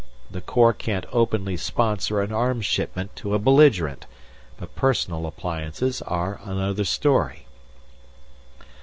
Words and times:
The 0.31 0.41
Corps 0.41 0.73
can't 0.73 1.05
openly 1.11 1.55
sponsor 1.55 2.21
an 2.21 2.31
arms 2.31 2.65
shipment 2.65 3.15
to 3.17 3.35
a 3.35 3.37
belligerent. 3.37 4.07
But 4.57 4.73
personal 4.73 5.27
appliances 5.27 6.01
are 6.01 6.41
another 6.43 6.85
story." 6.85 7.45